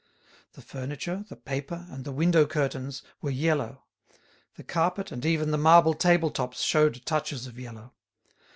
The 0.53 0.63
furniture, 0.63 1.25
the 1.29 1.35
paper, 1.35 1.85
and 1.91 2.03
the 2.05 2.11
window 2.11 2.47
curtains 2.47 3.03
were 3.21 3.29
yellow; 3.29 3.83
the 4.55 4.63
carpet 4.63 5.11
and 5.11 5.23
even 5.23 5.51
the 5.51 5.59
marble 5.59 5.93
table 5.93 6.31
tops 6.31 6.63
showed 6.63 7.05
touches 7.05 7.45
of 7.45 7.59
yellow. 7.59 7.93